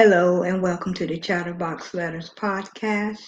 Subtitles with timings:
[0.00, 3.18] Hello and welcome to the Chatterbox Letters podcast.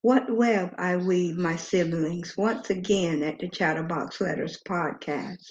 [0.00, 5.44] What web I weave my siblings once again at the Chatterbox Letters podcast.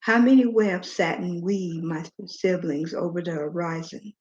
[0.00, 4.12] How many webs satin weave my siblings over the horizon?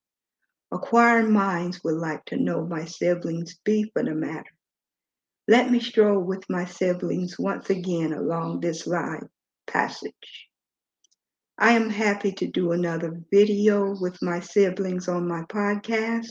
[0.72, 4.54] Acquiring minds would like to know my siblings' be for the matter.
[5.48, 9.28] Let me stroll with my siblings once again along this live
[9.66, 10.51] passage.
[11.62, 16.30] I am happy to do another video with my siblings on my podcast.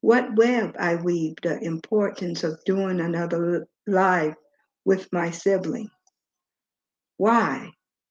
[0.00, 4.34] What web I weave, the importance of doing another live
[4.84, 5.90] with my sibling.
[7.18, 7.70] Why?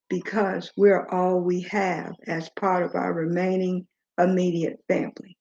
[0.10, 3.86] Because we're all we have as part of our remaining
[4.18, 5.38] immediate family.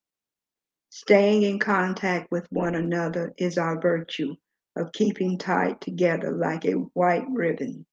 [0.88, 4.34] Staying in contact with one another is our virtue
[4.74, 7.86] of keeping tied together like a white ribbon.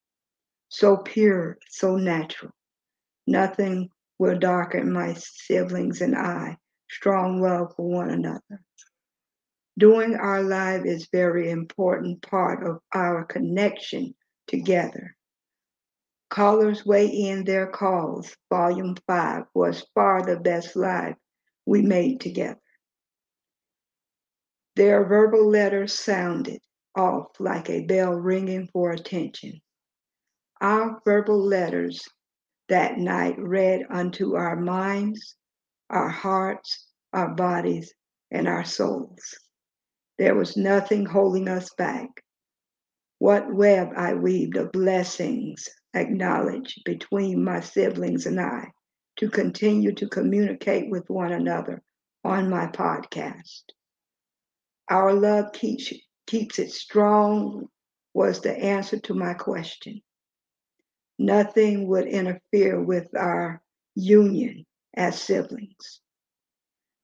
[0.70, 2.54] So pure, so natural.
[3.28, 6.58] Nothing will darken my siblings and I.
[6.90, 8.62] Strong love for one another.
[9.78, 14.16] Doing our life is very important part of our connection
[14.48, 15.16] together.
[16.30, 18.36] Callers weigh in their calls.
[18.50, 21.16] Volume 5 was far the best live
[21.66, 22.60] we made together.
[24.76, 26.62] Their verbal letters sounded
[26.96, 29.62] off like a bell ringing for attention.
[30.62, 32.08] Our verbal letters
[32.70, 35.36] that night read unto our minds,
[35.90, 37.94] our hearts, our bodies,
[38.32, 39.38] and our souls.
[40.18, 42.10] There was nothing holding us back.
[43.20, 48.72] What web I weaved of blessings acknowledged between my siblings and I
[49.18, 51.82] to continue to communicate with one another
[52.24, 53.64] on my podcast.
[54.90, 55.92] Our love keeps,
[56.28, 57.68] keeps it strong
[58.14, 60.02] was the answer to my question
[61.18, 63.62] nothing would interfere with our
[63.96, 66.02] union as siblings.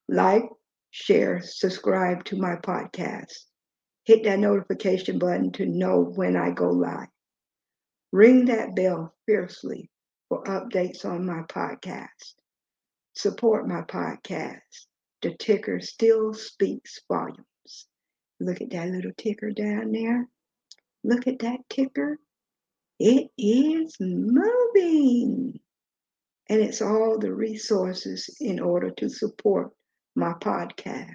[0.08, 0.44] Like,
[0.90, 3.32] share, subscribe to my podcast.
[4.04, 7.08] Hit that notification button to know when I go live.
[8.12, 9.90] Ring that bell fiercely
[10.28, 12.34] for updates on my podcast.
[13.14, 14.86] Support my podcast.
[15.22, 17.86] The ticker still speaks volumes.
[18.40, 20.28] Look at that little ticker down there.
[21.02, 22.18] Look at that ticker.
[22.98, 25.60] It is moving.
[26.48, 29.70] And it's all the resources in order to support
[30.14, 31.08] my podcast.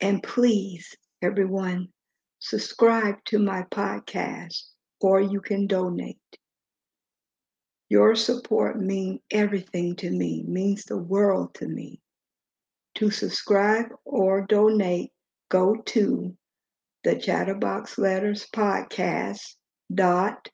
[0.00, 1.88] And please, everyone,
[2.40, 4.60] subscribe to my podcast
[5.00, 6.18] or you can donate.
[7.88, 12.00] Your support means everything to me, means the world to me.
[12.96, 15.12] To subscribe or donate,
[15.48, 16.36] go to
[17.04, 19.40] the Chatterbox Letters Podcast
[19.92, 20.48] dot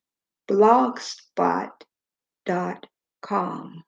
[0.50, 1.70] blogspot
[2.44, 2.86] dot
[3.22, 3.82] com.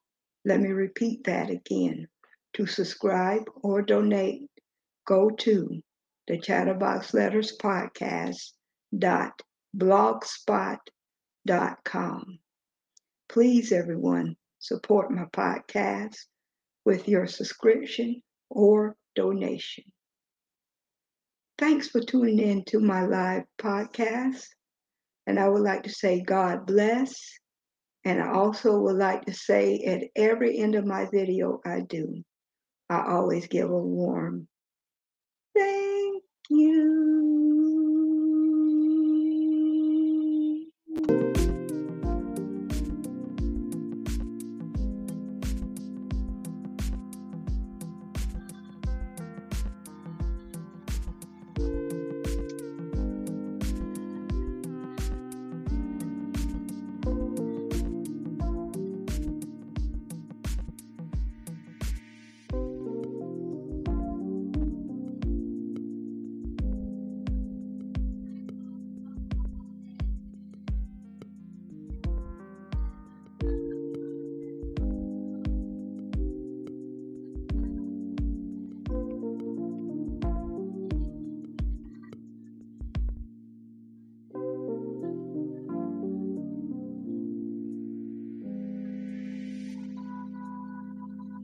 [0.45, 2.07] Let me repeat that again.
[2.55, 4.49] To subscribe or donate,
[5.07, 5.83] go to
[6.29, 8.53] the Chatterbox Letters Podcast
[8.97, 9.33] dot
[9.77, 10.79] blogspot
[11.47, 12.39] dot com.
[13.29, 16.17] Please, everyone, support my podcast
[16.85, 19.85] with your subscription or donation.
[21.59, 24.45] Thanks for tuning in to my live podcast.
[25.27, 27.15] And I would like to say, God bless.
[28.05, 32.23] And I also would like to say at every end of my video I do,
[32.91, 34.49] I always give a warm
[35.55, 36.92] thank you.